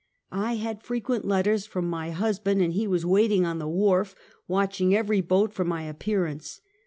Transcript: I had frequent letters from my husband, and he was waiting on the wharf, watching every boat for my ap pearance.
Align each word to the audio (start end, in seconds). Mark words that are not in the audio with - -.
I 0.31 0.55
had 0.55 0.81
frequent 0.81 1.25
letters 1.25 1.67
from 1.67 1.87
my 1.87 2.09
husband, 2.09 2.59
and 2.63 2.73
he 2.73 2.87
was 2.87 3.05
waiting 3.05 3.45
on 3.45 3.59
the 3.59 3.67
wharf, 3.67 4.15
watching 4.47 4.95
every 4.95 5.21
boat 5.21 5.53
for 5.53 5.63
my 5.63 5.87
ap 5.87 5.99
pearance. 5.99 6.59